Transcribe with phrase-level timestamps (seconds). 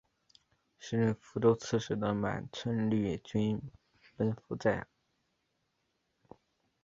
[0.79, 3.61] 时任虢州刺史的满存率军
[4.17, 4.87] 奔赴行在。